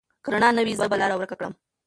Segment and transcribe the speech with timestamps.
[0.23, 1.53] که رڼا نه وي، زه به لاره ورکه کړم.